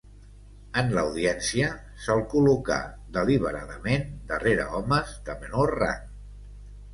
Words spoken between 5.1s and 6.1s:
de menor rang.